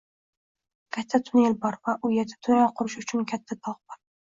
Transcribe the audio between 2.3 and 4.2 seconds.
tunnel qurish uchun katta tog‘ bor.